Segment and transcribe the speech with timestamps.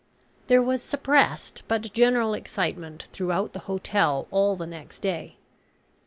[0.47, 5.35] There was suppressed but general excitement throughout the hotel all the next day.